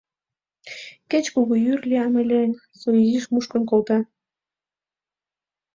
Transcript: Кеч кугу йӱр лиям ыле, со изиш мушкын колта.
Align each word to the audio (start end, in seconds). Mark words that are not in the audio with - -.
Кеч 1.09 1.25
кугу 1.33 1.55
йӱр 1.65 1.79
лиям 1.89 2.13
ыле, 2.21 2.41
со 2.79 2.87
изиш 3.03 3.25
мушкын 3.33 3.63
колта. 3.69 3.99